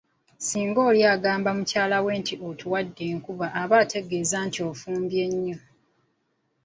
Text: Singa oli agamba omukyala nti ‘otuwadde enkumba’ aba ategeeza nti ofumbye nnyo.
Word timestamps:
Singa 0.45 0.79
oli 0.89 1.01
agamba 1.13 1.47
omukyala 1.53 1.97
nti 2.19 2.33
‘otuwadde 2.49 3.03
enkumba’ 3.11 3.47
aba 3.61 3.75
ategeeza 3.83 4.37
nti 4.47 4.59
ofumbye 4.71 5.23
nnyo. 5.31 5.57